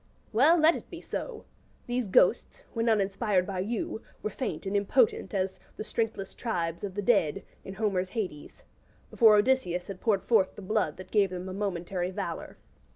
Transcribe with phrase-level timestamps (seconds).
[0.33, 1.45] Well, let it be so;
[1.85, 6.95] these ghosts, when uninspired by you, were faint and impotent as 'the strengthless tribes of
[6.95, 8.63] the dead' in Homer's Hades,
[9.11, 12.57] before Odysseus had poured forth the blood that gave them a momentary valour.